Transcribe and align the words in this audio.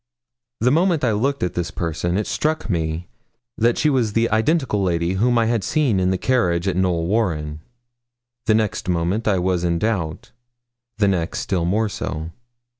The 0.61 0.71
moment 0.71 1.03
I 1.03 1.11
looked 1.11 1.43
at 1.43 1.53
this 1.53 1.69
person, 1.69 2.17
it 2.17 2.25
struck 2.25 2.71
me 2.71 3.07
that 3.55 3.77
she 3.77 3.87
was 3.87 4.13
the 4.13 4.31
identical 4.31 4.81
lady 4.81 5.13
whom 5.13 5.37
I 5.37 5.45
had 5.45 5.63
seen 5.63 5.99
in 5.99 6.09
the 6.09 6.17
carriage 6.17 6.67
at 6.67 6.75
Knowl 6.75 7.05
Warren. 7.05 7.61
The 8.47 8.55
next 8.55 8.89
moment 8.89 9.27
I 9.27 9.37
was 9.37 9.63
in 9.63 9.77
doubt; 9.77 10.31
the 10.97 11.07
next, 11.07 11.41
still 11.41 11.65
more 11.65 11.87
so. 11.87 12.31